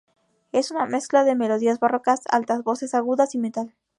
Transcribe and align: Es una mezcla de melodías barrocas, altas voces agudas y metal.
Es 0.51 0.71
una 0.71 0.87
mezcla 0.87 1.23
de 1.25 1.35
melodías 1.35 1.79
barrocas, 1.79 2.21
altas 2.31 2.63
voces 2.63 2.95
agudas 2.95 3.35
y 3.35 3.37
metal. 3.37 3.75